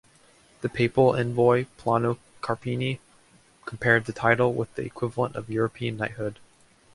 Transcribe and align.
The 0.61 0.67
Papal 0.67 1.15
envoy 1.15 1.65
Plano 1.77 2.17
Carpini 2.41 2.97
compared 3.67 4.05
the 4.05 4.11
title 4.11 4.51
with 4.51 4.73
the 4.73 4.81
equivalent 4.83 5.35
of 5.35 5.47
European 5.47 5.95
Knighthood. 5.97 6.39